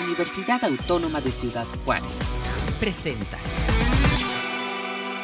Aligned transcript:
Universidad 0.00 0.62
Autónoma 0.64 1.20
de 1.20 1.32
Ciudad 1.32 1.66
Juárez. 1.84 2.20
Presenta. 2.78 3.36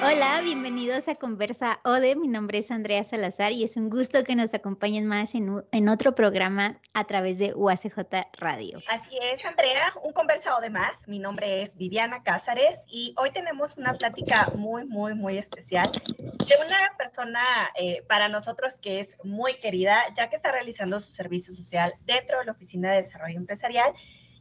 Hola, 0.03 0.43
bienvenidos 0.43 1.09
a 1.09 1.15
Conversa 1.15 1.81
ODE. 1.85 2.17
Mi 2.17 2.29
nombre 2.29 2.59
es 2.59 2.71
Andrea 2.71 3.03
Salazar 3.05 3.53
y 3.53 3.65
es 3.65 3.77
un 3.77 3.89
gusto 3.89 4.23
que 4.25 4.35
nos 4.35 4.53
acompañen 4.53 5.07
más 5.07 5.35
en, 5.35 5.65
en 5.71 5.89
otro 5.89 6.15
programa 6.15 6.81
a 6.93 7.05
través 7.05 7.39
de 7.39 7.55
UACJ 7.55 7.99
Radio. 8.37 8.81
Así 8.89 9.17
es, 9.23 9.45
Andrea, 9.45 9.95
un 10.03 10.13
Conversa 10.13 10.57
ODE 10.57 10.71
más. 10.71 11.09
Mi 11.09 11.21
nombre 11.21 11.63
es 11.63 11.77
Viviana 11.77 12.23
Cázares 12.23 12.85
y 12.89 13.15
hoy 13.17 13.31
tenemos 13.31 13.77
una 13.79 13.95
plática 13.95 14.51
muy, 14.57 14.85
muy, 14.85 15.15
muy 15.15 15.39
especial 15.39 15.91
de 16.19 16.55
una 16.67 16.93
persona 16.99 17.41
eh, 17.77 18.03
para 18.09 18.29
nosotros 18.29 18.77
que 18.77 19.01
es 19.01 19.19
muy 19.25 19.55
querida, 19.55 20.03
ya 20.17 20.29
que 20.29 20.37
está 20.37 20.53
realizando 20.53 21.01
su 21.01 21.13
servicio 21.13 21.55
social 21.55 21.95
dentro 22.05 22.41
de 22.41 22.47
la 22.47 22.53
Oficina 22.53 22.91
de 22.91 23.03
Desarrollo 23.03 23.39
Empresarial 23.39 23.95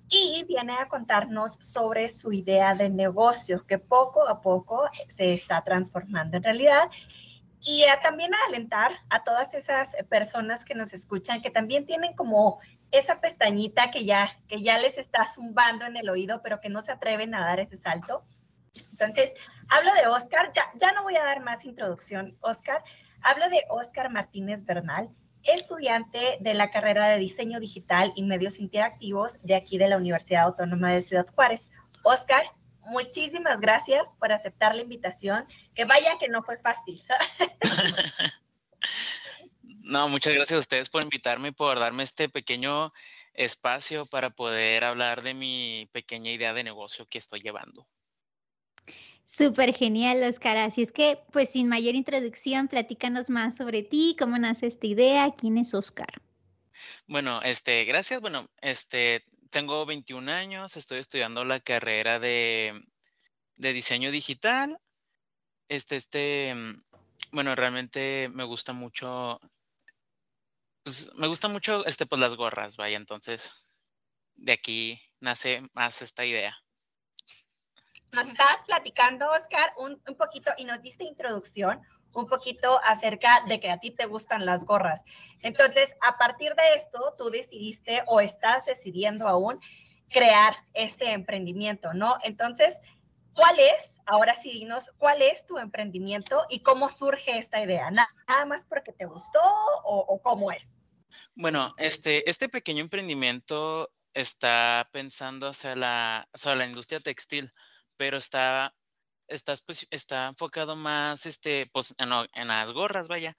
y 0.09 0.43
viene 0.47 0.73
a 0.73 0.87
contarnos 0.87 1.57
sobre 1.59 2.07
su 2.09 2.31
idea 2.31 2.73
de 2.73 2.89
negocio 2.89 3.65
que 3.65 3.79
poco 3.79 4.27
a 4.27 4.41
poco 4.41 4.89
se 5.09 5.33
está 5.33 5.63
transformando 5.63 6.37
en 6.37 6.43
realidad 6.43 6.89
y 7.65 7.85
también 8.01 8.33
a 8.33 8.37
alentar 8.47 8.91
a 9.09 9.23
todas 9.23 9.53
esas 9.53 9.95
personas 10.09 10.65
que 10.65 10.75
nos 10.75 10.93
escuchan 10.93 11.41
que 11.41 11.49
también 11.49 11.85
tienen 11.85 12.13
como 12.13 12.59
esa 12.91 13.19
pestañita 13.19 13.89
que 13.89 14.05
ya, 14.05 14.29
que 14.47 14.61
ya 14.61 14.77
les 14.77 14.97
está 14.97 15.25
zumbando 15.25 15.85
en 15.85 15.95
el 15.95 16.09
oído, 16.09 16.41
pero 16.43 16.59
que 16.59 16.69
no 16.69 16.81
se 16.81 16.91
atreven 16.91 17.33
a 17.33 17.45
dar 17.45 17.59
ese 17.59 17.77
salto. 17.77 18.25
Entonces, 18.91 19.33
hablo 19.69 19.93
de 19.93 20.07
Oscar, 20.07 20.51
ya, 20.53 20.71
ya 20.75 20.91
no 20.91 21.03
voy 21.03 21.15
a 21.15 21.23
dar 21.23 21.41
más 21.41 21.63
introducción, 21.63 22.37
Oscar. 22.41 22.83
Hablo 23.21 23.49
de 23.49 23.63
Oscar 23.69 24.11
Martínez 24.11 24.65
Bernal 24.65 25.09
estudiante 25.43 26.37
de 26.39 26.53
la 26.53 26.71
carrera 26.71 27.07
de 27.07 27.17
diseño 27.17 27.59
digital 27.59 28.13
y 28.15 28.23
medios 28.23 28.59
interactivos 28.59 29.41
de 29.43 29.55
aquí 29.55 29.77
de 29.77 29.87
la 29.87 29.97
Universidad 29.97 30.43
Autónoma 30.43 30.91
de 30.91 31.01
Ciudad 31.01 31.27
Juárez. 31.33 31.71
Oscar, 32.03 32.43
muchísimas 32.85 33.61
gracias 33.61 34.15
por 34.19 34.31
aceptar 34.31 34.75
la 34.75 34.81
invitación. 34.81 35.45
Que 35.75 35.85
vaya 35.85 36.17
que 36.19 36.27
no 36.29 36.41
fue 36.41 36.57
fácil. 36.59 37.01
no, 39.81 40.09
muchas 40.09 40.33
gracias 40.33 40.57
a 40.57 40.61
ustedes 40.61 40.89
por 40.89 41.03
invitarme 41.03 41.49
y 41.49 41.51
por 41.51 41.79
darme 41.79 42.03
este 42.03 42.29
pequeño 42.29 42.93
espacio 43.33 44.05
para 44.05 44.29
poder 44.29 44.83
hablar 44.83 45.23
de 45.23 45.33
mi 45.33 45.89
pequeña 45.91 46.31
idea 46.31 46.53
de 46.53 46.63
negocio 46.63 47.05
que 47.05 47.17
estoy 47.17 47.41
llevando. 47.41 47.87
Súper 49.25 49.73
genial, 49.73 50.23
Oscar. 50.23 50.57
Así 50.57 50.83
es 50.83 50.91
que, 50.91 51.19
pues 51.31 51.49
sin 51.49 51.67
mayor 51.67 51.95
introducción, 51.95 52.67
platícanos 52.67 53.29
más 53.29 53.55
sobre 53.55 53.83
ti, 53.83 54.15
cómo 54.19 54.37
nace 54.37 54.67
esta 54.67 54.85
idea, 54.85 55.33
quién 55.35 55.57
es 55.57 55.73
Oscar. 55.73 56.21
Bueno, 57.07 57.41
este, 57.41 57.85
gracias. 57.85 58.19
Bueno, 58.21 58.47
este, 58.61 59.23
tengo 59.49 59.85
21 59.85 60.29
años, 60.29 60.75
estoy 60.75 60.99
estudiando 60.99 61.45
la 61.45 61.59
carrera 61.59 62.19
de, 62.19 62.81
de 63.55 63.73
diseño 63.73 64.11
digital. 64.11 64.79
Este, 65.69 65.95
este, 65.95 66.55
bueno, 67.31 67.55
realmente 67.55 68.29
me 68.33 68.43
gusta 68.43 68.73
mucho, 68.73 69.39
pues, 70.83 71.11
me 71.15 71.27
gusta 71.27 71.47
mucho, 71.47 71.85
este, 71.85 72.05
pues 72.05 72.19
las 72.19 72.35
gorras, 72.35 72.77
vaya, 72.77 72.97
entonces, 72.97 73.65
de 74.35 74.51
aquí 74.51 75.01
nace 75.19 75.61
más 75.73 76.01
esta 76.01 76.25
idea. 76.25 76.62
Nos 78.13 78.27
estabas 78.27 78.61
platicando, 78.63 79.29
Oscar, 79.31 79.73
un, 79.77 80.01
un, 80.07 80.15
poquito 80.15 80.51
y 80.57 80.65
nos 80.65 80.81
diste 80.81 81.03
introducción 81.03 81.81
un 82.13 82.27
poquito 82.27 82.79
acerca 82.83 83.43
de 83.47 83.59
que 83.59 83.71
a 83.71 83.79
ti 83.79 83.91
te 83.91 84.05
gustan 84.05 84.45
las 84.45 84.65
gorras. 84.65 85.03
Entonces, 85.41 85.95
a 86.01 86.17
partir 86.17 86.53
de 86.55 86.75
esto, 86.75 87.15
tú 87.17 87.29
decidiste 87.29 88.03
o 88.05 88.21
estás 88.21 88.65
decidiendo 88.65 89.27
aún 89.27 89.59
crear 90.09 90.55
este 90.73 91.11
emprendimiento, 91.11 91.93
¿no? 91.93 92.17
Entonces, 92.23 92.79
¿cuál 93.33 93.59
es, 93.59 93.99
ahora 94.05 94.35
sí 94.35 94.51
dinos, 94.51 94.91
cuál 94.97 95.21
es 95.21 95.45
tu 95.45 95.57
emprendimiento 95.57 96.45
y 96.49 96.59
cómo 96.61 96.89
surge 96.89 97.37
esta 97.37 97.61
idea? 97.63 97.89
¿Nada 97.89 98.45
más 98.45 98.65
porque 98.67 98.93
te 98.93 99.05
gustó 99.05 99.41
o, 99.83 100.05
o 100.07 100.21
cómo 100.21 100.51
es? 100.51 100.75
Bueno, 101.35 101.73
este, 101.77 102.29
este 102.29 102.47
pequeño 102.47 102.81
emprendimiento 102.81 103.91
está 104.13 104.87
pensando 104.91 105.47
hacia 105.47 105.75
la, 105.75 106.27
hacia 106.31 106.55
la 106.55 106.67
industria 106.67 106.99
textil 106.99 107.51
pero 107.97 108.17
está, 108.17 108.73
está, 109.27 109.55
pues, 109.65 109.87
está 109.91 110.27
enfocado 110.27 110.75
más 110.75 111.25
este, 111.25 111.67
pues, 111.73 111.93
en, 111.97 112.09
en, 112.35 112.47
las 112.47 112.71
gorras, 112.71 113.07
vaya. 113.07 113.35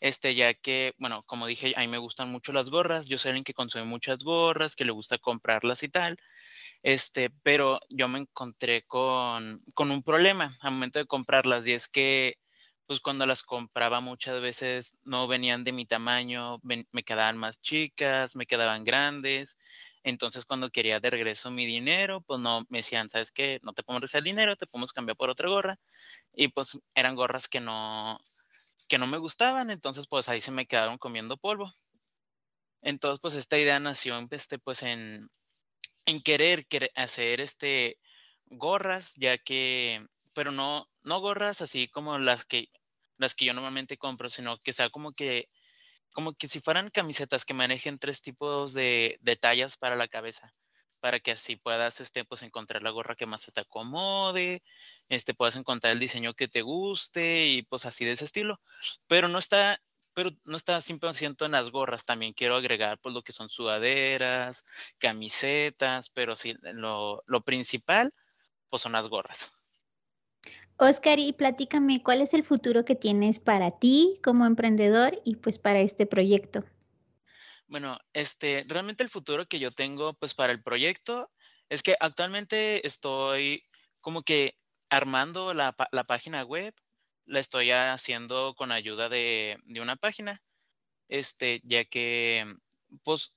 Este, 0.00 0.34
ya 0.34 0.54
que, 0.54 0.94
bueno, 0.98 1.22
como 1.26 1.46
dije, 1.46 1.74
a 1.76 1.80
mí 1.80 1.88
me 1.88 1.98
gustan 1.98 2.30
mucho 2.30 2.52
las 2.52 2.70
gorras, 2.70 3.06
yo 3.06 3.18
soy 3.18 3.30
alguien 3.30 3.44
que 3.44 3.54
consume 3.54 3.84
muchas 3.84 4.24
gorras, 4.24 4.76
que 4.76 4.84
le 4.84 4.92
gusta 4.92 5.18
comprarlas 5.18 5.82
y 5.84 5.88
tal, 5.88 6.16
este, 6.82 7.30
pero 7.42 7.80
yo 7.90 8.08
me 8.08 8.20
encontré 8.20 8.82
con, 8.84 9.62
con 9.74 9.90
un 9.90 10.02
problema 10.02 10.56
al 10.60 10.72
momento 10.72 10.98
de 10.98 11.06
comprarlas 11.06 11.66
y 11.66 11.74
es 11.74 11.88
que 11.88 12.36
pues 12.86 13.00
cuando 13.00 13.26
las 13.26 13.42
compraba 13.44 14.00
muchas 14.00 14.40
veces 14.40 14.98
no 15.04 15.28
venían 15.28 15.64
de 15.64 15.72
mi 15.72 15.86
tamaño, 15.86 16.58
me 16.62 17.04
quedaban 17.04 17.38
más 17.38 17.60
chicas, 17.62 18.36
me 18.36 18.46
quedaban 18.46 18.84
grandes. 18.84 19.56
Entonces 20.04 20.44
cuando 20.44 20.70
quería 20.70 21.00
de 21.00 21.10
regreso 21.10 21.50
mi 21.50 21.66
dinero, 21.66 22.22
pues 22.22 22.40
no 22.40 22.66
me 22.68 22.78
decían, 22.78 23.10
¿sabes 23.10 23.32
qué? 23.32 23.60
No 23.62 23.72
te 23.72 23.82
podemos 23.82 24.00
regresar 24.02 24.20
el 24.20 24.24
dinero, 24.24 24.56
te 24.56 24.66
podemos 24.66 24.92
cambiar 24.92 25.16
por 25.16 25.30
otra 25.30 25.48
gorra. 25.48 25.78
Y 26.32 26.48
pues 26.48 26.78
eran 26.94 27.14
gorras 27.16 27.48
que 27.48 27.60
no, 27.60 28.18
que 28.88 28.98
no 28.98 29.06
me 29.06 29.18
gustaban, 29.18 29.70
entonces 29.70 30.06
pues 30.08 30.28
ahí 30.28 30.40
se 30.40 30.50
me 30.52 30.66
quedaron 30.66 30.98
comiendo 30.98 31.36
polvo. 31.36 31.72
Entonces 32.82 33.20
pues 33.20 33.34
esta 33.34 33.58
idea 33.58 33.78
nació 33.80 34.18
este, 34.30 34.58
pues 34.58 34.82
en, 34.82 35.28
en 36.06 36.20
querer, 36.22 36.66
querer 36.66 36.90
hacer 36.96 37.40
este 37.40 37.98
gorras, 38.46 39.14
ya 39.16 39.38
que, 39.38 40.06
pero 40.34 40.52
no, 40.52 40.88
no 41.02 41.20
gorras 41.20 41.62
así 41.62 41.88
como 41.88 42.18
las 42.18 42.44
que, 42.44 42.68
las 43.18 43.34
que 43.34 43.46
yo 43.46 43.54
normalmente 43.54 43.96
compro, 43.98 44.28
sino 44.28 44.58
que 44.58 44.72
sea 44.72 44.90
como 44.90 45.12
que, 45.12 45.48
como 46.12 46.34
que 46.34 46.48
si 46.48 46.60
fueran 46.60 46.90
camisetas 46.90 47.44
que 47.44 47.54
manejen 47.54 47.98
tres 47.98 48.22
tipos 48.22 48.74
de, 48.74 49.18
de 49.20 49.36
tallas 49.36 49.76
para 49.76 49.96
la 49.96 50.08
cabeza, 50.08 50.54
para 51.00 51.20
que 51.20 51.32
así 51.32 51.56
puedas, 51.56 52.00
este, 52.00 52.24
pues 52.24 52.42
encontrar 52.42 52.82
la 52.82 52.90
gorra 52.90 53.16
que 53.16 53.26
más 53.26 53.50
te 53.52 53.60
acomode, 53.60 54.62
este, 55.08 55.34
puedas 55.34 55.56
encontrar 55.56 55.92
el 55.92 55.98
diseño 56.00 56.34
que 56.34 56.48
te 56.48 56.62
guste 56.62 57.46
y 57.48 57.62
pues 57.62 57.86
así 57.86 58.04
de 58.04 58.12
ese 58.12 58.24
estilo. 58.24 58.60
Pero 59.08 59.28
no 59.28 59.38
está, 59.38 59.80
pero 60.14 60.30
no 60.44 60.56
está 60.56 60.80
100% 60.80 61.44
en 61.46 61.52
las 61.52 61.70
gorras, 61.70 62.04
también 62.04 62.34
quiero 62.34 62.56
agregar 62.56 62.98
pues 63.00 63.14
lo 63.14 63.22
que 63.22 63.32
son 63.32 63.50
sudaderas, 63.50 64.64
camisetas, 64.98 66.10
pero 66.10 66.36
sí, 66.36 66.54
lo, 66.62 67.22
lo 67.26 67.42
principal 67.42 68.14
pues 68.70 68.82
son 68.82 68.92
las 68.92 69.08
gorras. 69.08 69.52
Oscar, 70.82 71.20
y 71.20 71.32
platícame, 71.32 72.02
¿cuál 72.02 72.22
es 72.22 72.34
el 72.34 72.42
futuro 72.42 72.84
que 72.84 72.96
tienes 72.96 73.38
para 73.38 73.70
ti 73.70 74.18
como 74.20 74.46
emprendedor 74.46 75.22
y 75.24 75.36
pues 75.36 75.56
para 75.60 75.78
este 75.78 76.06
proyecto? 76.06 76.64
Bueno, 77.68 77.96
este, 78.12 78.64
realmente 78.66 79.04
el 79.04 79.08
futuro 79.08 79.46
que 79.46 79.60
yo 79.60 79.70
tengo 79.70 80.14
pues 80.14 80.34
para 80.34 80.52
el 80.52 80.60
proyecto 80.60 81.30
es 81.68 81.84
que 81.84 81.94
actualmente 82.00 82.84
estoy 82.84 83.62
como 84.00 84.24
que 84.24 84.58
armando 84.90 85.54
la, 85.54 85.76
la 85.92 86.02
página 86.02 86.42
web, 86.42 86.74
la 87.26 87.38
estoy 87.38 87.70
haciendo 87.70 88.56
con 88.56 88.72
ayuda 88.72 89.08
de, 89.08 89.58
de, 89.62 89.80
una 89.80 89.94
página, 89.94 90.42
este, 91.06 91.60
ya 91.62 91.84
que 91.84 92.56
pues 93.04 93.32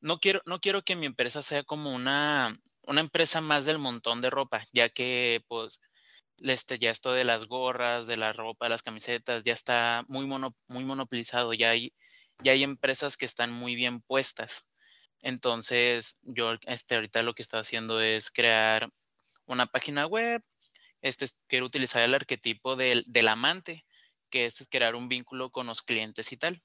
no 0.00 0.18
quiero, 0.18 0.42
no 0.44 0.60
quiero 0.60 0.82
que 0.82 0.96
mi 0.96 1.06
empresa 1.06 1.40
sea 1.40 1.62
como 1.62 1.94
una, 1.94 2.54
una 2.82 3.00
empresa 3.00 3.40
más 3.40 3.64
del 3.64 3.78
montón 3.78 4.20
de 4.20 4.28
ropa, 4.28 4.66
ya 4.74 4.90
que 4.90 5.42
pues 5.48 5.80
este, 6.42 6.78
ya 6.78 6.90
esto 6.90 7.12
de 7.12 7.24
las 7.24 7.46
gorras, 7.46 8.06
de 8.06 8.16
la 8.16 8.32
ropa, 8.32 8.66
de 8.66 8.70
las 8.70 8.82
camisetas, 8.82 9.42
ya 9.44 9.52
está 9.52 10.04
muy, 10.08 10.26
mono, 10.26 10.56
muy 10.68 10.84
monopolizado, 10.84 11.52
ya 11.54 11.70
hay, 11.70 11.94
ya 12.42 12.52
hay 12.52 12.62
empresas 12.62 13.16
que 13.16 13.26
están 13.26 13.52
muy 13.52 13.74
bien 13.74 14.00
puestas. 14.00 14.66
Entonces, 15.22 16.18
yo 16.22 16.54
este, 16.66 16.94
ahorita 16.94 17.22
lo 17.22 17.34
que 17.34 17.42
estoy 17.42 17.60
haciendo 17.60 18.00
es 18.00 18.30
crear 18.30 18.90
una 19.46 19.66
página 19.66 20.06
web, 20.06 20.42
este, 21.02 21.26
quiero 21.46 21.66
utilizar 21.66 22.02
el 22.02 22.14
arquetipo 22.14 22.76
del, 22.76 23.04
del 23.06 23.28
amante, 23.28 23.84
que 24.30 24.46
es 24.46 24.66
crear 24.70 24.94
un 24.94 25.08
vínculo 25.08 25.50
con 25.50 25.66
los 25.66 25.82
clientes 25.82 26.32
y 26.32 26.36
tal. 26.36 26.62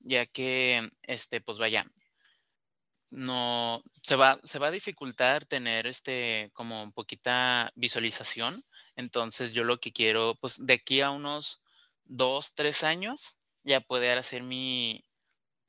Ya 0.00 0.26
que, 0.26 0.88
este, 1.02 1.40
pues 1.40 1.58
vaya, 1.58 1.84
no 3.10 3.82
se 4.02 4.16
va, 4.16 4.38
se 4.44 4.58
va 4.58 4.68
a 4.68 4.70
dificultar 4.70 5.44
tener 5.46 5.86
este 5.86 6.50
como 6.54 6.82
un 6.82 6.92
poquita 6.92 7.72
visualización. 7.74 8.64
Entonces 8.96 9.52
yo 9.52 9.64
lo 9.64 9.78
que 9.80 9.92
quiero, 9.92 10.34
pues 10.40 10.64
de 10.66 10.74
aquí 10.74 11.00
a 11.00 11.10
unos 11.10 11.62
dos, 12.04 12.54
tres 12.54 12.84
años, 12.84 13.36
ya 13.64 13.80
poder 13.80 14.18
hacer 14.18 14.42
mi, 14.42 15.04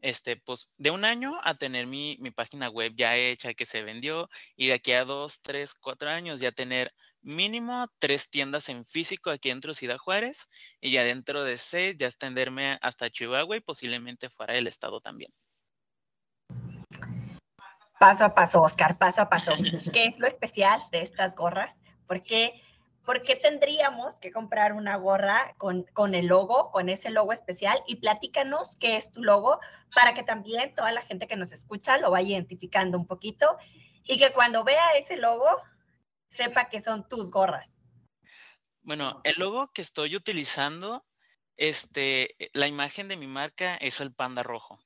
este, 0.01 0.37
pues 0.37 0.71
de 0.77 0.91
un 0.91 1.05
año 1.05 1.39
a 1.43 1.55
tener 1.55 1.87
mi, 1.87 2.17
mi 2.19 2.31
página 2.31 2.69
web 2.69 2.93
ya 2.95 3.15
hecha, 3.17 3.53
que 3.53 3.65
se 3.65 3.83
vendió, 3.83 4.29
y 4.55 4.67
de 4.67 4.73
aquí 4.73 4.93
a 4.93 5.05
dos, 5.05 5.39
tres, 5.41 5.73
cuatro 5.73 6.09
años 6.09 6.39
ya 6.39 6.51
tener 6.51 6.93
mínimo 7.21 7.87
tres 7.99 8.29
tiendas 8.29 8.69
en 8.69 8.85
físico 8.85 9.29
aquí 9.29 9.49
dentro 9.49 9.71
de 9.71 9.75
Ciudad 9.75 9.97
Juárez, 9.97 10.49
y 10.81 10.91
ya 10.91 11.03
dentro 11.03 11.43
de 11.43 11.57
seis 11.57 11.95
ya 11.97 12.07
extenderme 12.07 12.77
hasta 12.81 13.09
Chihuahua 13.09 13.57
y 13.57 13.61
posiblemente 13.61 14.29
fuera 14.29 14.53
del 14.53 14.67
estado 14.67 15.01
también. 15.01 15.31
Paso 17.99 18.23
a 18.23 18.33
paso, 18.33 18.61
Oscar, 18.61 18.97
paso 18.97 19.21
a 19.21 19.29
paso. 19.29 19.51
¿Qué 19.93 20.05
es 20.05 20.19
lo 20.19 20.27
especial 20.27 20.81
de 20.91 21.01
estas 21.01 21.35
gorras? 21.35 21.81
¿Por 22.07 22.23
qué, 22.23 22.53
por 23.03 23.21
qué 23.23 23.35
tendríamos 23.35 24.19
que 24.21 24.31
comprar 24.31 24.71
una 24.71 24.95
gorra 24.95 25.53
con, 25.57 25.83
con 25.91 26.15
el 26.15 26.27
logo, 26.27 26.71
con 26.71 26.87
ese 26.87 27.09
logo 27.09 27.33
especial? 27.33 27.83
Y 27.87 27.97
platícanos 27.97 28.77
qué 28.77 28.95
es 28.95 29.11
tu 29.11 29.21
logo 29.21 29.59
para 29.93 30.13
que 30.13 30.23
también 30.23 30.73
toda 30.75 30.93
la 30.93 31.01
gente 31.01 31.27
que 31.27 31.35
nos 31.35 31.51
escucha 31.51 31.97
lo 31.97 32.09
vaya 32.09 32.29
identificando 32.29 32.97
un 32.97 33.05
poquito 33.05 33.57
y 34.05 34.17
que 34.17 34.31
cuando 34.31 34.63
vea 34.63 34.91
ese 34.97 35.17
logo 35.17 35.49
sepa 36.29 36.69
que 36.69 36.79
son 36.79 37.05
tus 37.05 37.29
gorras. 37.29 37.81
Bueno, 38.81 39.19
el 39.25 39.35
logo 39.37 39.73
que 39.73 39.81
estoy 39.81 40.15
utilizando, 40.15 41.05
este, 41.57 42.37
la 42.53 42.67
imagen 42.67 43.09
de 43.09 43.17
mi 43.17 43.27
marca 43.27 43.75
es 43.75 43.99
el 43.99 44.13
panda 44.13 44.41
rojo 44.41 44.79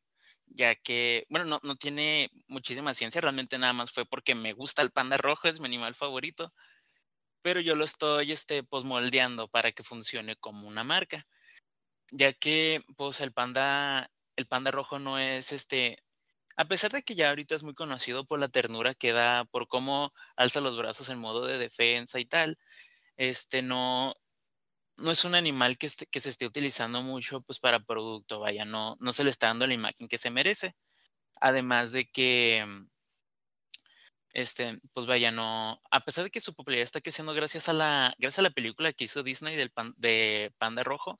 ya 0.54 0.76
que, 0.76 1.26
bueno, 1.30 1.46
no, 1.46 1.60
no, 1.64 1.76
tiene 1.76 2.30
muchísima 2.48 2.94
ciencia, 2.94 3.22
realmente 3.22 3.58
nada 3.58 3.74
más 3.74 3.92
fue 3.92 4.06
porque 4.06 4.36
me 4.36 4.54
gusta 4.54 4.82
el 4.82 4.92
panda 4.92 5.18
rojo, 5.18 5.48
es 5.48 5.60
mi 5.60 5.68
animal 5.68 5.96
favorito, 5.96 6.54
pero 7.44 7.62
yo 7.62 7.76
lo 7.76 7.86
estoy, 7.86 8.32
este, 8.32 8.64
pues, 8.64 8.84
moldeando 8.86 9.48
para 9.50 9.72
que 9.74 9.84
funcione 9.84 10.36
como 10.38 10.68
una 10.68 10.84
marca, 10.84 11.28
ya 12.12 12.34
que, 12.34 12.84
pues, 12.98 13.22
el 13.22 13.34
panda, 13.34 14.10
el 14.38 14.48
panda 14.48 14.72
rojo 14.72 15.00
no 15.00 15.20
es, 15.20 15.52
este, 15.54 16.00
a 16.58 16.66
pesar 16.68 16.92
de 16.92 17.04
que 17.04 17.16
ya 17.16 17.30
ahorita 17.30 17.56
es 17.56 17.64
muy 17.64 17.74
conocido 17.76 18.26
por 18.26 18.40
la 18.40 18.50
ternura 18.50 18.94
que 18.96 19.14
da, 19.14 19.46
por 19.46 19.68
cómo 19.68 20.14
alza 20.36 20.62
los 20.62 20.78
brazos 20.78 21.10
en 21.10 21.20
modo 21.20 21.46
de 21.46 21.58
defensa 21.58 22.20
y 22.20 22.26
tal, 22.26 22.58
este, 23.18 23.62
no, 23.64 24.16
no 24.98 25.12
es 25.12 25.25
un 25.25 25.36
animal 25.36 25.78
que, 25.78 25.90
se 25.90 26.07
esté 26.30 26.45
utilizando 26.45 27.01
mucho 27.01 27.42
pues 27.42 27.60
para 27.60 27.80
producto, 27.80 28.40
vaya, 28.42 28.66
no, 28.66 28.98
no 29.00 29.13
se 29.13 29.24
le 29.24 29.30
está 29.30 29.48
dando 29.48 29.68
la 29.68 29.74
imagen 29.74 30.07
que 30.07 30.18
se 30.18 30.30
merece. 30.30 30.75
Además 31.42 31.92
de 31.94 32.06
que, 32.06 32.66
mm, 32.66 32.88
este, 34.34 34.80
pues 34.94 35.06
vaya, 35.07 35.31
no, 35.31 35.81
a 35.92 36.00
pesar 36.01 36.24
de 36.24 36.31
que 36.31 36.42
su 36.42 36.56
popularidad 36.56 36.84
está 36.84 37.01
creciendo 37.01 37.34
gracias 37.34 37.69
a 37.69 37.74
la, 37.74 38.13
gracias 38.18 38.40
a 38.40 38.44
la 38.44 38.50
película 38.51 38.94
que 38.94 39.06
hizo 39.06 39.24
Disney 39.24 39.56
del 39.56 39.72
de 39.98 40.54
Panda 40.57 40.84
Rojo, 40.84 41.19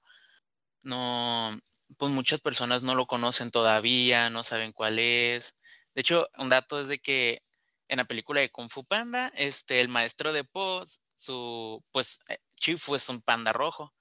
no, 0.84 1.60
pues 1.98 2.12
muchas 2.12 2.42
personas 2.42 2.84
no 2.84 2.96
lo 2.96 3.08
conocen 3.08 3.52
todavía, 3.52 4.30
no 4.30 4.44
saben 4.44 4.74
cuál 4.74 5.00
es. 5.00 5.56
De 5.96 6.02
hecho, 6.02 6.28
un 6.38 6.50
dato 6.50 6.80
es 6.82 6.88
de 6.88 7.00
que 7.00 7.42
en 7.88 7.98
la 7.98 8.06
película 8.06 8.42
de 8.42 8.50
Kung 8.52 8.70
Fu 8.70 8.84
Panda, 8.86 9.32
este, 9.36 9.80
el 9.82 9.90
maestro 9.90 10.34
de 10.34 10.44
Poz 10.44 11.02
su, 11.16 11.84
pues, 11.92 12.20
eh, 12.30 12.38
Chifu 12.56 12.96
es 12.96 13.10
un 13.10 13.22
panda 13.22 13.54
rojo. 13.54 13.94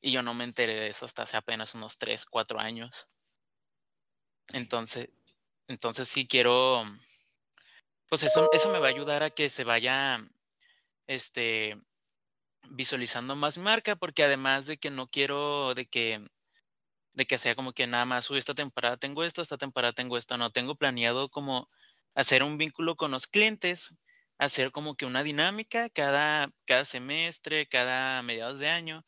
Y 0.00 0.12
yo 0.12 0.22
no 0.22 0.34
me 0.34 0.44
enteré 0.44 0.74
de 0.74 0.88
eso 0.88 1.04
hasta 1.04 1.22
hace 1.22 1.36
apenas 1.36 1.74
unos 1.74 1.98
3, 1.98 2.26
4 2.26 2.60
años. 2.60 3.10
Entonces, 4.52 5.08
entonces 5.68 6.08
sí 6.08 6.26
quiero, 6.26 6.84
pues 8.08 8.22
eso, 8.22 8.48
eso 8.52 8.70
me 8.70 8.78
va 8.78 8.86
a 8.86 8.90
ayudar 8.90 9.22
a 9.22 9.30
que 9.30 9.50
se 9.50 9.64
vaya, 9.64 10.24
este, 11.06 11.76
visualizando 12.70 13.36
más 13.36 13.58
marca, 13.58 13.96
porque 13.96 14.22
además 14.24 14.66
de 14.66 14.78
que 14.78 14.90
no 14.90 15.06
quiero 15.08 15.74
de 15.74 15.86
que, 15.86 16.24
de 17.14 17.26
que 17.26 17.38
sea 17.38 17.56
como 17.56 17.72
que 17.72 17.86
nada 17.86 18.04
más, 18.04 18.30
uy, 18.30 18.38
esta 18.38 18.54
temporada 18.54 18.96
tengo 18.96 19.24
esto, 19.24 19.42
esta 19.42 19.58
temporada 19.58 19.92
tengo 19.92 20.18
esto, 20.18 20.36
no, 20.36 20.52
tengo 20.52 20.76
planeado 20.76 21.28
como 21.30 21.68
hacer 22.14 22.42
un 22.42 22.58
vínculo 22.58 22.96
con 22.96 23.10
los 23.10 23.26
clientes 23.26 23.94
hacer 24.38 24.70
como 24.72 24.96
que 24.96 25.06
una 25.06 25.22
dinámica 25.22 25.88
cada, 25.90 26.50
cada 26.66 26.84
semestre, 26.84 27.66
cada 27.66 28.22
mediados 28.22 28.58
de 28.58 28.68
año, 28.68 29.04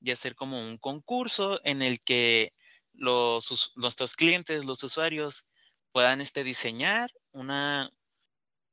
y 0.00 0.10
hacer 0.10 0.34
como 0.34 0.60
un 0.60 0.78
concurso 0.78 1.60
en 1.64 1.82
el 1.82 2.00
que 2.02 2.52
los, 2.92 3.72
nuestros 3.76 4.14
clientes, 4.14 4.64
los 4.64 4.82
usuarios, 4.84 5.48
puedan 5.92 6.20
este, 6.20 6.44
diseñar 6.44 7.10
una, 7.32 7.90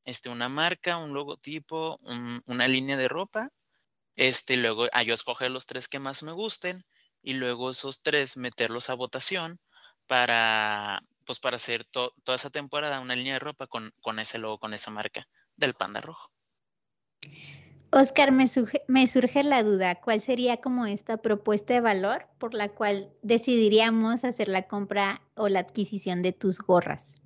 este, 0.06 0.30
una 0.30 0.50
marca, 0.50 0.98
un 0.98 1.14
logotipo, 1.14 2.00
una 2.46 2.68
línea 2.68 2.98
de 2.98 3.08
ropa. 3.08 3.50
Este, 4.16 4.58
luego 4.58 4.88
a 4.92 5.04
yo 5.04 5.14
escoger 5.14 5.52
los 5.52 5.66
tres 5.66 5.88
que 5.88 6.00
más 6.00 6.22
me 6.24 6.34
gusten 6.34 6.86
y 7.24 7.34
luego 7.34 7.72
esos 7.72 8.02
tres 8.04 8.38
meterlos 8.38 8.90
a 8.90 8.94
votación 8.96 9.60
para, 10.08 11.02
pues 11.26 11.40
para 11.40 11.56
hacer 11.56 11.86
toda 11.86 12.36
esa 12.36 12.50
temporada 12.50 13.00
una 13.00 13.16
línea 13.16 13.36
de 13.36 13.40
ropa 13.40 13.68
con, 13.68 13.94
con 14.02 14.20
ese 14.20 14.38
logo, 14.38 14.60
con 14.60 14.74
esa 14.74 14.92
marca 14.92 15.28
del 15.56 15.74
panda 15.74 16.02
rojo. 16.02 16.32
Oscar, 17.92 18.32
me, 18.32 18.46
me, 18.88 19.08
surge 19.08 19.44
la 19.44 19.62
duda, 19.62 20.02
¿cuál 20.02 20.20
sería 20.20 20.58
como 20.58 20.88
esta 20.88 21.18
propuesta 21.18 21.76
de 21.76 21.82
valor 21.82 22.28
por 22.40 22.56
la 22.56 22.70
cual 22.70 23.14
decidiríamos 23.22 24.24
hacer 24.24 24.48
la 24.48 24.68
compra 24.68 25.22
o 25.36 25.48
la 25.48 25.60
adquisición 25.60 26.24
de 26.24 26.34
tus 26.34 26.58
gorras? 26.58 27.22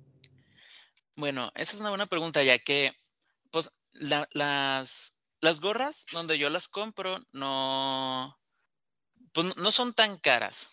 Bueno, 1.16 1.50
esa 1.54 1.74
es 1.74 1.80
una 1.80 1.88
buena 1.88 2.06
pregunta, 2.06 2.42
ya 2.42 2.58
que 2.58 2.92
pues 3.50 3.70
las, 3.92 4.28
las 5.40 5.60
gorras 5.60 6.04
donde 6.12 6.38
yo 6.38 6.50
las 6.50 6.68
compro 6.68 7.18
no, 7.32 8.38
pues, 9.32 9.56
no 9.56 9.70
son 9.70 9.94
tan 9.94 10.18
caras, 10.18 10.70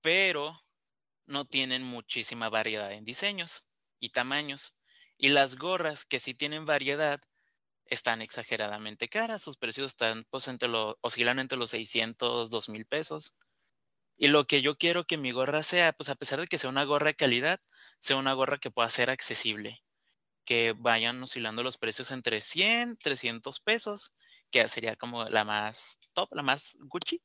pero 0.00 0.58
no 1.26 1.44
tienen 1.44 1.82
muchísima 1.82 2.48
variedad 2.50 2.92
en 2.92 3.04
diseños 3.04 3.66
y 3.98 4.10
tamaños. 4.10 4.74
Y 5.18 5.28
las 5.30 5.56
gorras 5.56 6.04
que 6.04 6.20
sí 6.20 6.34
tienen 6.34 6.64
variedad 6.64 7.20
están 7.86 8.22
exageradamente 8.22 9.08
caras. 9.08 9.42
Sus 9.42 9.56
precios 9.56 9.92
están, 9.92 10.24
pues, 10.30 10.48
entre 10.48 10.68
los, 10.68 10.96
oscilan 11.02 11.38
entre 11.38 11.58
los 11.58 11.70
600, 11.70 12.50
2000 12.50 12.86
pesos. 12.86 13.36
Y 14.16 14.28
lo 14.28 14.46
que 14.46 14.62
yo 14.62 14.76
quiero 14.78 15.06
que 15.06 15.18
mi 15.18 15.32
gorra 15.32 15.62
sea, 15.62 15.92
pues 15.92 16.08
a 16.08 16.16
pesar 16.16 16.40
de 16.40 16.46
que 16.48 16.58
sea 16.58 16.70
una 16.70 16.84
gorra 16.84 17.08
de 17.08 17.16
calidad, 17.16 17.60
sea 18.00 18.16
una 18.16 18.32
gorra 18.34 18.58
que 18.58 18.70
pueda 18.70 18.90
ser 18.90 19.10
accesible. 19.10 19.82
Que 20.44 20.74
vayan 20.78 21.22
oscilando 21.22 21.62
los 21.62 21.78
precios 21.78 22.10
entre 22.12 22.40
100, 22.42 22.98
300 22.98 23.60
pesos, 23.60 24.14
que 24.50 24.68
sería 24.68 24.96
como 24.96 25.24
la 25.26 25.44
más 25.44 26.00
top, 26.14 26.30
la 26.34 26.42
más 26.42 26.76
Gucci. 26.80 27.22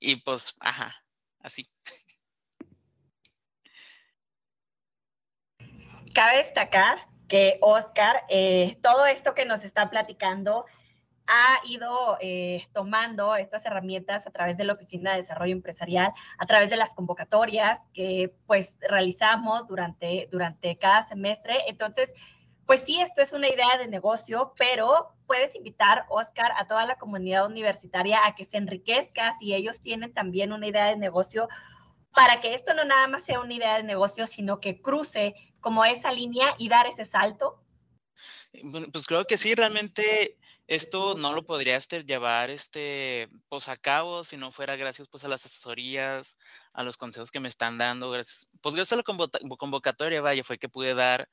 Y 0.00 0.16
pues, 0.16 0.54
ajá, 0.60 0.94
así. 1.40 1.68
cabe 6.14 6.38
destacar 6.38 6.98
que 7.28 7.58
Oscar, 7.60 8.22
eh, 8.28 8.78
todo 8.82 9.06
esto 9.06 9.34
que 9.34 9.44
nos 9.44 9.64
está 9.64 9.90
platicando, 9.90 10.64
ha 11.26 11.56
ido 11.66 12.18
eh, 12.20 12.66
tomando 12.72 13.34
estas 13.34 13.64
herramientas 13.64 14.26
a 14.26 14.30
través 14.30 14.56
de 14.56 14.64
la 14.64 14.74
Oficina 14.74 15.12
de 15.12 15.18
Desarrollo 15.18 15.52
Empresarial, 15.52 16.12
a 16.38 16.46
través 16.46 16.70
de 16.70 16.76
las 16.76 16.94
convocatorias 16.94 17.88
que 17.94 18.34
pues 18.46 18.76
realizamos 18.80 19.66
durante, 19.66 20.28
durante 20.30 20.76
cada 20.76 21.02
semestre. 21.02 21.56
Entonces, 21.66 22.14
pues 22.66 22.82
sí, 22.82 23.00
esto 23.00 23.22
es 23.22 23.32
una 23.32 23.48
idea 23.48 23.78
de 23.78 23.88
negocio, 23.88 24.52
pero 24.56 25.14
puedes 25.26 25.54
invitar, 25.54 26.04
Oscar, 26.08 26.52
a 26.58 26.66
toda 26.66 26.84
la 26.86 26.96
comunidad 26.96 27.46
universitaria 27.46 28.26
a 28.26 28.34
que 28.34 28.44
se 28.44 28.58
enriquezca 28.58 29.32
si 29.32 29.54
ellos 29.54 29.80
tienen 29.80 30.12
también 30.12 30.52
una 30.52 30.66
idea 30.66 30.86
de 30.86 30.96
negocio 30.96 31.48
para 32.14 32.40
que 32.40 32.54
esto 32.54 32.74
no 32.74 32.84
nada 32.84 33.08
más 33.08 33.24
sea 33.24 33.40
una 33.40 33.54
idea 33.54 33.76
de 33.76 33.82
negocio, 33.82 34.26
sino 34.26 34.60
que 34.60 34.80
cruce 34.80 35.34
como 35.64 35.84
esa 35.86 36.12
línea 36.12 36.54
y 36.58 36.68
dar 36.68 36.86
ese 36.86 37.06
salto? 37.06 37.58
Pues 38.92 39.06
creo 39.06 39.24
que 39.24 39.38
sí, 39.38 39.54
realmente 39.54 40.38
esto 40.66 41.14
no 41.14 41.32
lo 41.32 41.44
podría 41.44 41.76
este, 41.76 42.04
llevar 42.04 42.50
este, 42.50 43.28
pues 43.48 43.68
a 43.68 43.76
cabo 43.76 44.24
si 44.24 44.36
no 44.36 44.52
fuera 44.52 44.76
gracias 44.76 45.08
pues 45.08 45.24
a 45.24 45.28
las 45.28 45.46
asesorías, 45.46 46.38
a 46.74 46.82
los 46.82 46.98
consejos 46.98 47.30
que 47.30 47.40
me 47.40 47.48
están 47.48 47.78
dando, 47.78 48.10
gracias, 48.10 48.50
pues 48.60 48.76
gracias 48.76 48.92
a 48.92 49.02
la 49.02 49.56
convocatoria, 49.56 50.20
vaya, 50.20 50.44
fue 50.44 50.58
que 50.58 50.68
pude 50.68 50.94
dar 50.94 51.28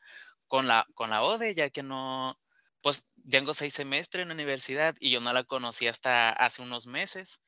con 0.48 0.68
la, 0.68 0.88
con 0.96 1.10
la 1.10 1.22
ODE, 1.24 1.54
ya 1.54 1.70
que 1.70 1.84
no, 1.84 2.40
pues 2.82 3.06
tengo 3.30 3.54
seis 3.54 3.74
semestres 3.74 4.24
en 4.24 4.30
la 4.30 4.34
universidad 4.34 4.96
y 5.00 5.12
yo 5.12 5.20
no 5.20 5.34
la 5.34 5.44
conocí 5.44 5.88
hasta 5.88 6.30
hace 6.30 6.62
unos 6.62 6.88
meses 6.88 7.42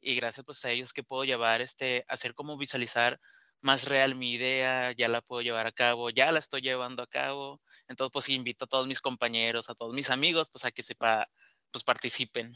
y 0.00 0.16
gracias 0.16 0.44
pues 0.44 0.64
a 0.64 0.70
ellos 0.70 0.92
que 0.92 1.04
puedo 1.04 1.24
llevar, 1.24 1.60
este, 1.62 2.04
hacer 2.08 2.34
como 2.34 2.58
visualizar 2.58 3.20
más 3.64 3.88
real 3.88 4.14
mi 4.14 4.34
idea, 4.34 4.92
ya 4.92 5.08
la 5.08 5.22
puedo 5.22 5.40
llevar 5.40 5.66
a 5.66 5.72
cabo, 5.72 6.10
ya 6.10 6.30
la 6.30 6.38
estoy 6.38 6.60
llevando 6.60 7.02
a 7.02 7.06
cabo. 7.06 7.62
Entonces, 7.88 8.12
pues 8.12 8.28
invito 8.28 8.66
a 8.66 8.68
todos 8.68 8.86
mis 8.86 9.00
compañeros, 9.00 9.70
a 9.70 9.74
todos 9.74 9.96
mis 9.96 10.10
amigos, 10.10 10.50
pues 10.52 10.66
a 10.66 10.70
que 10.70 10.82
sepa, 10.82 11.26
pues 11.70 11.82
participen 11.82 12.54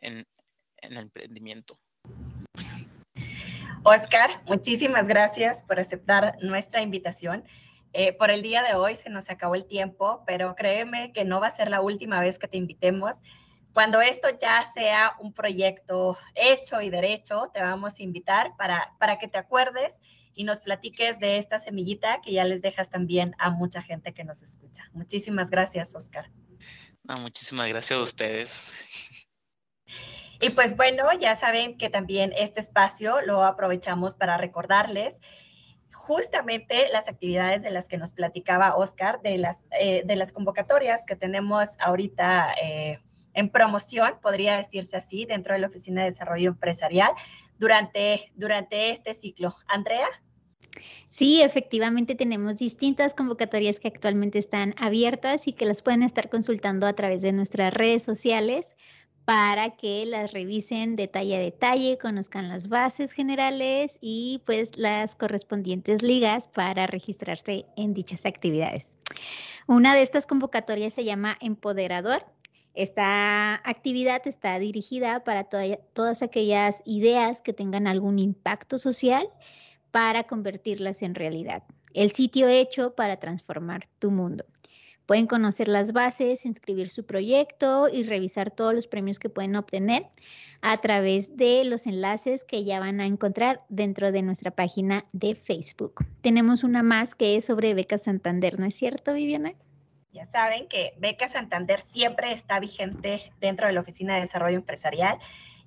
en, 0.00 0.24
el 0.78 0.96
emprendimiento. 0.96 1.78
Oscar, 3.84 4.42
muchísimas 4.46 5.06
gracias 5.06 5.62
por 5.62 5.78
aceptar 5.78 6.36
nuestra 6.42 6.82
invitación. 6.82 7.44
Eh, 7.92 8.12
por 8.12 8.32
el 8.32 8.42
día 8.42 8.62
de 8.62 8.74
hoy 8.74 8.96
se 8.96 9.10
nos 9.10 9.30
acabó 9.30 9.54
el 9.54 9.66
tiempo, 9.66 10.24
pero 10.26 10.56
créeme 10.56 11.12
que 11.12 11.24
no 11.24 11.40
va 11.40 11.46
a 11.46 11.52
ser 11.52 11.70
la 11.70 11.80
última 11.80 12.20
vez 12.20 12.40
que 12.40 12.48
te 12.48 12.56
invitemos. 12.56 13.22
Cuando 13.76 14.00
esto 14.00 14.28
ya 14.40 14.64
sea 14.72 15.16
un 15.20 15.34
proyecto 15.34 16.16
hecho 16.34 16.80
y 16.80 16.88
derecho, 16.88 17.50
te 17.52 17.60
vamos 17.60 17.98
a 17.98 18.02
invitar 18.02 18.56
para, 18.56 18.94
para 18.98 19.18
que 19.18 19.28
te 19.28 19.36
acuerdes 19.36 20.00
y 20.32 20.44
nos 20.44 20.62
platiques 20.62 21.20
de 21.20 21.36
esta 21.36 21.58
semillita 21.58 22.22
que 22.22 22.32
ya 22.32 22.44
les 22.44 22.62
dejas 22.62 22.88
también 22.88 23.36
a 23.38 23.50
mucha 23.50 23.82
gente 23.82 24.14
que 24.14 24.24
nos 24.24 24.40
escucha. 24.40 24.88
Muchísimas 24.94 25.50
gracias, 25.50 25.94
Oscar. 25.94 26.30
muchísimas 27.20 27.68
gracias 27.68 27.98
a 27.98 28.00
ustedes. 28.00 29.28
Y 30.40 30.48
pues 30.48 30.74
bueno, 30.74 31.12
ya 31.12 31.34
saben 31.34 31.76
que 31.76 31.90
también 31.90 32.32
este 32.34 32.60
espacio 32.60 33.20
lo 33.20 33.44
aprovechamos 33.44 34.16
para 34.16 34.38
recordarles 34.38 35.20
justamente 35.92 36.88
las 36.88 37.08
actividades 37.08 37.62
de 37.62 37.72
las 37.72 37.88
que 37.88 37.98
nos 37.98 38.14
platicaba 38.14 38.74
Oscar, 38.74 39.20
de 39.20 39.36
las, 39.36 39.66
eh, 39.78 40.02
de 40.06 40.16
las 40.16 40.32
convocatorias 40.32 41.04
que 41.04 41.16
tenemos 41.16 41.76
ahorita 41.78 42.54
eh, 42.62 43.00
en 43.36 43.50
promoción, 43.50 44.14
podría 44.20 44.56
decirse 44.56 44.96
así, 44.96 45.26
dentro 45.26 45.54
de 45.54 45.60
la 45.60 45.68
Oficina 45.68 46.02
de 46.02 46.10
Desarrollo 46.10 46.50
Empresarial 46.50 47.12
durante, 47.58 48.32
durante 48.34 48.90
este 48.90 49.14
ciclo. 49.14 49.54
Andrea. 49.68 50.08
Sí, 51.08 51.42
efectivamente 51.42 52.14
tenemos 52.14 52.56
distintas 52.56 53.14
convocatorias 53.14 53.78
que 53.78 53.88
actualmente 53.88 54.38
están 54.38 54.74
abiertas 54.76 55.46
y 55.46 55.52
que 55.52 55.64
las 55.64 55.82
pueden 55.82 56.02
estar 56.02 56.28
consultando 56.28 56.86
a 56.86 56.94
través 56.94 57.22
de 57.22 57.32
nuestras 57.32 57.72
redes 57.72 58.02
sociales 58.02 58.74
para 59.26 59.70
que 59.76 60.06
las 60.06 60.32
revisen 60.32 60.94
detalle 60.94 61.36
a 61.36 61.40
detalle, 61.40 61.98
conozcan 61.98 62.48
las 62.48 62.68
bases 62.68 63.10
generales 63.10 63.98
y 64.00 64.40
pues 64.46 64.78
las 64.78 65.16
correspondientes 65.16 66.02
ligas 66.02 66.46
para 66.46 66.86
registrarse 66.86 67.66
en 67.76 67.92
dichas 67.92 68.24
actividades. 68.24 68.96
Una 69.66 69.96
de 69.96 70.02
estas 70.02 70.26
convocatorias 70.28 70.94
se 70.94 71.04
llama 71.04 71.36
Empoderador. 71.40 72.24
Esta 72.76 73.54
actividad 73.68 74.20
está 74.26 74.58
dirigida 74.58 75.24
para 75.24 75.44
todas 75.44 76.22
aquellas 76.22 76.82
ideas 76.84 77.40
que 77.40 77.54
tengan 77.54 77.86
algún 77.86 78.18
impacto 78.18 78.76
social 78.76 79.26
para 79.90 80.24
convertirlas 80.24 81.00
en 81.00 81.14
realidad. 81.14 81.62
El 81.94 82.12
sitio 82.12 82.48
hecho 82.48 82.94
para 82.94 83.16
transformar 83.16 83.88
tu 83.98 84.10
mundo. 84.10 84.44
Pueden 85.06 85.26
conocer 85.26 85.68
las 85.68 85.92
bases, 85.92 86.44
inscribir 86.44 86.90
su 86.90 87.06
proyecto 87.06 87.88
y 87.88 88.02
revisar 88.02 88.50
todos 88.50 88.74
los 88.74 88.88
premios 88.88 89.18
que 89.18 89.30
pueden 89.30 89.56
obtener 89.56 90.06
a 90.60 90.76
través 90.76 91.34
de 91.34 91.64
los 91.64 91.86
enlaces 91.86 92.44
que 92.44 92.64
ya 92.64 92.78
van 92.78 93.00
a 93.00 93.06
encontrar 93.06 93.64
dentro 93.70 94.12
de 94.12 94.20
nuestra 94.20 94.50
página 94.50 95.06
de 95.12 95.34
Facebook. 95.34 96.04
Tenemos 96.20 96.62
una 96.62 96.82
más 96.82 97.14
que 97.14 97.36
es 97.36 97.46
sobre 97.46 97.72
Beca 97.72 97.96
Santander, 97.96 98.60
¿no 98.60 98.66
es 98.66 98.74
cierto, 98.74 99.14
Viviana? 99.14 99.54
Ya 100.16 100.24
saben 100.24 100.66
que 100.66 100.94
Beca 100.96 101.28
Santander 101.28 101.78
siempre 101.78 102.32
está 102.32 102.58
vigente 102.58 103.30
dentro 103.38 103.66
de 103.66 103.74
la 103.74 103.80
Oficina 103.80 104.14
de 104.14 104.22
Desarrollo 104.22 104.56
Empresarial 104.56 105.18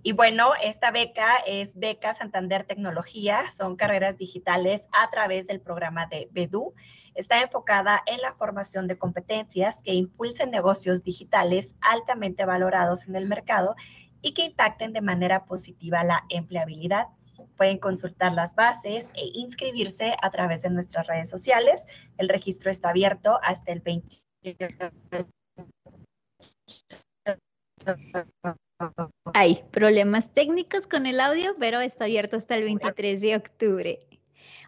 y 0.02 0.14
bueno, 0.14 0.54
esta 0.64 0.90
beca 0.90 1.36
es 1.46 1.78
Beca 1.78 2.16
Santander 2.16 2.64
Tecnología, 2.64 3.52
son 3.52 3.76
carreras 3.76 4.18
digitales 4.18 4.88
a 4.92 5.10
través 5.12 5.46
del 5.46 5.60
programa 5.60 6.08
de 6.08 6.30
BEDU. 6.32 6.74
Está 7.16 7.42
enfocada 7.42 8.02
en 8.06 8.22
la 8.22 8.34
formación 8.34 8.88
de 8.88 8.98
competencias 8.98 9.84
que 9.84 9.94
impulsen 9.94 10.52
negocios 10.52 11.04
digitales 11.04 11.76
altamente 11.82 12.46
valorados 12.46 13.08
en 13.08 13.18
el 13.18 13.28
mercado 13.28 13.76
y 14.22 14.34
que 14.34 14.46
impacten 14.46 14.94
de 14.94 15.02
manera 15.02 15.46
positiva 15.46 16.04
la 16.04 16.26
empleabilidad. 16.30 17.10
Pueden 17.58 17.78
consultar 17.78 18.32
las 18.32 18.56
bases 18.56 19.12
e 19.16 19.30
inscribirse 19.34 20.16
a 20.22 20.32
través 20.32 20.62
de 20.62 20.70
nuestras 20.70 21.06
redes 21.06 21.30
sociales. 21.30 21.88
El 22.18 22.30
registro 22.30 22.72
está 22.72 22.90
abierto 22.90 23.40
hasta 23.44 23.74
el 23.74 23.82
20 23.82 24.29
hay 29.34 29.64
problemas 29.72 30.34
técnicos 30.34 30.88
con 30.88 31.06
el 31.06 31.20
audio, 31.20 31.56
pero 31.60 31.82
está 31.82 32.06
abierto 32.06 32.38
hasta 32.38 32.56
el 32.56 32.64
23 32.64 33.22
de 33.22 33.36
octubre. 33.36 34.00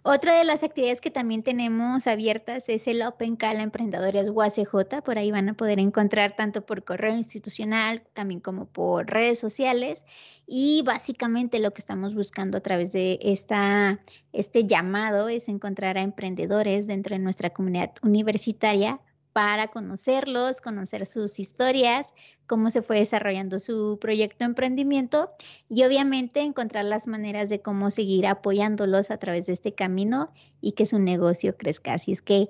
Otra 0.03 0.35
de 0.35 0.45
las 0.45 0.63
actividades 0.63 0.99
que 0.99 1.11
también 1.11 1.43
tenemos 1.43 2.07
abiertas 2.07 2.67
es 2.69 2.87
el 2.87 3.03
Open 3.03 3.35
Cala 3.35 3.61
Emprendedores 3.61 4.29
UACJ. 4.29 5.03
Por 5.05 5.19
ahí 5.19 5.29
van 5.29 5.49
a 5.49 5.53
poder 5.53 5.77
encontrar 5.77 6.35
tanto 6.35 6.65
por 6.65 6.83
correo 6.83 7.15
institucional, 7.15 8.01
también 8.13 8.39
como 8.39 8.65
por 8.65 9.05
redes 9.05 9.37
sociales. 9.37 10.05
Y 10.47 10.81
básicamente 10.85 11.59
lo 11.59 11.71
que 11.71 11.81
estamos 11.81 12.15
buscando 12.15 12.57
a 12.57 12.61
través 12.61 12.91
de 12.93 13.19
esta, 13.21 13.99
este 14.33 14.65
llamado 14.65 15.29
es 15.29 15.47
encontrar 15.49 15.99
a 15.99 16.01
emprendedores 16.01 16.87
dentro 16.87 17.15
de 17.15 17.21
nuestra 17.21 17.51
comunidad 17.51 17.91
universitaria 18.01 18.99
para 19.33 19.69
conocerlos, 19.69 20.61
conocer 20.61 21.05
sus 21.05 21.39
historias, 21.39 22.13
cómo 22.47 22.69
se 22.69 22.81
fue 22.81 22.99
desarrollando 22.99 23.59
su 23.59 23.97
proyecto 23.99 24.45
emprendimiento 24.45 25.31
y 25.69 25.83
obviamente 25.83 26.41
encontrar 26.41 26.85
las 26.85 27.07
maneras 27.07 27.49
de 27.49 27.61
cómo 27.61 27.91
seguir 27.91 28.27
apoyándolos 28.27 29.11
a 29.11 29.17
través 29.17 29.45
de 29.45 29.53
este 29.53 29.73
camino 29.73 30.31
y 30.59 30.73
que 30.73 30.85
su 30.85 30.99
negocio 30.99 31.55
crezca. 31.55 31.93
Así 31.93 32.11
es 32.11 32.21
que 32.21 32.49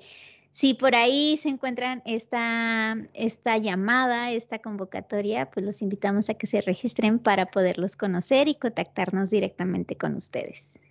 si 0.51 0.73
por 0.73 0.95
ahí 0.95 1.37
se 1.37 1.47
encuentran 1.47 2.01
esta, 2.05 2.97
esta 3.13 3.57
llamada, 3.57 4.31
esta 4.31 4.59
convocatoria, 4.59 5.49
pues 5.49 5.65
los 5.65 5.81
invitamos 5.81 6.29
a 6.29 6.33
que 6.33 6.45
se 6.45 6.59
registren 6.61 7.19
para 7.19 7.45
poderlos 7.45 7.95
conocer 7.95 8.49
y 8.49 8.55
contactarnos 8.55 9.29
directamente 9.29 9.95
con 9.95 10.15
ustedes. 10.15 10.81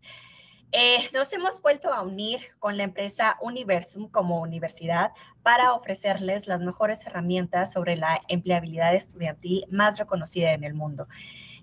Eh, 0.74 1.10
nos 1.12 1.30
hemos 1.34 1.60
vuelto 1.60 1.92
a 1.92 2.00
unir 2.00 2.40
con 2.58 2.78
la 2.78 2.84
empresa 2.84 3.36
Universum 3.42 4.08
como 4.08 4.40
universidad 4.40 5.12
para 5.42 5.74
ofrecerles 5.74 6.46
las 6.46 6.60
mejores 6.60 7.06
herramientas 7.06 7.70
sobre 7.70 7.94
la 7.94 8.22
empleabilidad 8.28 8.94
estudiantil 8.94 9.66
más 9.70 9.98
reconocida 9.98 10.54
en 10.54 10.64
el 10.64 10.72
mundo. 10.72 11.08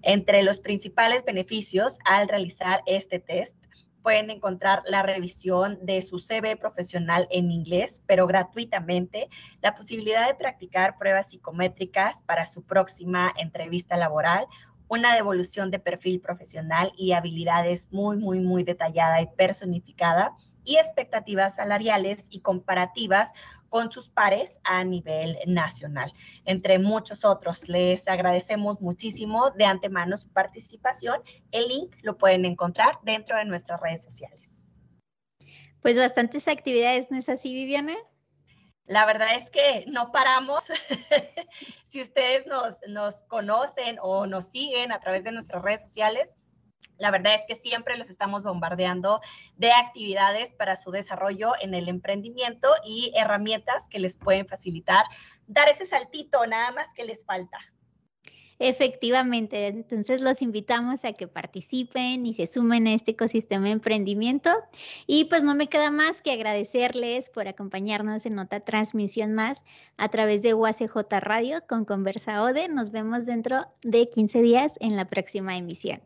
Entre 0.04 0.44
los 0.44 0.60
principales 0.60 1.26
beneficios 1.26 1.98
al 2.06 2.28
realizar 2.28 2.84
este 2.86 3.18
test 3.18 3.58
pueden 4.04 4.30
encontrar 4.30 4.84
la 4.86 5.02
revisión 5.02 5.80
de 5.82 6.04
su 6.04 6.20
CV 6.20 6.56
profesional 6.56 7.28
en 7.32 7.52
inglés, 7.52 8.04
pero 8.06 8.28
gratuitamente, 8.28 9.28
la 9.62 9.76
posibilidad 9.76 10.28
de 10.28 10.36
practicar 10.36 10.98
pruebas 10.98 11.32
psicométricas 11.32 12.22
para 12.22 12.46
su 12.46 12.64
próxima 12.64 13.34
entrevista 13.38 13.98
laboral 13.98 14.46
una 14.90 15.16
devolución 15.16 15.72
de 15.72 15.80
perfil 15.80 16.20
profesional 16.20 16.92
y 16.98 17.14
habilidades 17.14 17.90
muy, 17.92 18.18
muy, 18.18 18.42
muy 18.42 18.64
detallada 18.64 19.22
y 19.22 19.28
personificada 19.28 20.36
y 20.66 20.76
expectativas 20.76 21.56
salariales 21.56 22.28
y 22.30 22.42
comparativas 22.42 23.32
con 23.70 23.92
sus 23.92 24.10
pares 24.10 24.60
a 24.64 24.84
nivel 24.84 25.38
nacional, 25.48 26.12
entre 26.44 26.80
muchos 26.80 27.24
otros. 27.24 27.70
Les 27.70 28.08
agradecemos 28.08 28.82
muchísimo 28.82 29.52
de 29.52 29.66
antemano 29.66 30.18
su 30.18 30.30
participación. 30.30 31.22
El 31.52 31.68
link 31.68 31.96
lo 32.02 32.18
pueden 32.18 32.46
encontrar 32.46 33.00
dentro 33.04 33.38
de 33.38 33.46
nuestras 33.46 33.80
redes 33.80 34.04
sociales. 34.04 34.76
Pues 35.82 35.98
bastantes 35.98 36.48
actividades, 36.48 37.10
¿no 37.10 37.18
es 37.18 37.30
así, 37.30 37.54
Viviana? 37.54 37.96
La 38.90 39.06
verdad 39.06 39.36
es 39.36 39.52
que 39.52 39.86
no 39.88 40.12
paramos. 40.12 40.64
si 41.86 42.02
ustedes 42.02 42.48
nos, 42.48 42.76
nos 42.88 43.22
conocen 43.22 44.00
o 44.02 44.26
nos 44.26 44.46
siguen 44.46 44.92
a 44.92 45.00
través 45.00 45.24
de 45.24 45.32
nuestras 45.32 45.62
redes 45.62 45.84
sociales, 45.84 46.36
la 46.98 47.12
verdad 47.12 47.36
es 47.36 47.42
que 47.48 47.54
siempre 47.54 47.98
los 47.98 48.10
estamos 48.10 48.44
bombardeando 48.44 49.22
de 49.58 49.72
actividades 49.72 50.54
para 50.54 50.76
su 50.76 50.90
desarrollo 50.90 51.54
en 51.62 51.76
el 51.76 51.88
emprendimiento 51.88 52.74
y 52.84 53.14
herramientas 53.16 53.88
que 53.90 54.00
les 54.00 54.18
pueden 54.18 54.48
facilitar 54.48 55.06
dar 55.46 55.70
ese 55.70 55.86
saltito, 55.86 56.44
nada 56.48 56.72
más 56.72 56.92
que 56.96 57.06
les 57.06 57.24
falta. 57.24 57.60
Efectivamente, 58.60 59.68
entonces 59.68 60.22
los 60.22 60.42
invitamos 60.42 61.06
a 61.06 61.14
que 61.14 61.30
participen 61.30 62.26
y 62.26 62.34
se 62.34 62.46
sumen 62.46 62.88
a 62.88 62.94
este 62.94 63.12
ecosistema 63.12 63.66
de 63.66 63.72
emprendimiento. 63.72 64.52
Y 65.08 65.26
pues 65.26 65.44
no 65.46 65.56
me 65.56 65.68
queda 65.68 65.92
más 65.92 66.22
que 66.22 66.34
agradecerles 66.34 67.30
por 67.30 67.48
acompañarnos 67.48 68.26
en 68.26 68.38
otra 68.38 68.60
transmisión 68.60 69.32
más 69.34 69.64
a 69.98 70.10
través 70.10 70.42
de 70.42 70.54
UACJ 70.54 70.98
Radio 71.22 71.64
con 71.68 71.86
Conversa 71.86 72.44
Ode. 72.44 72.68
Nos 72.68 72.92
vemos 72.92 73.26
dentro 73.26 73.66
de 73.82 74.10
15 74.10 74.42
días 74.42 74.76
en 74.82 74.98
la 74.98 75.08
próxima 75.08 75.56
emisión. 75.56 76.02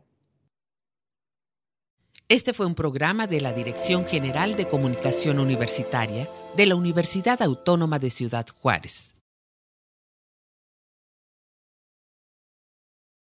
Este 2.28 2.52
fue 2.52 2.66
un 2.66 2.74
programa 2.76 3.26
de 3.26 3.40
la 3.40 3.52
Dirección 3.52 4.06
General 4.06 4.56
de 4.56 4.66
Comunicación 4.66 5.40
Universitaria 5.40 6.28
de 6.56 6.66
la 6.66 6.76
Universidad 6.76 7.42
Autónoma 7.42 7.98
de 7.98 8.10
Ciudad 8.10 8.46
Juárez. 8.62 9.14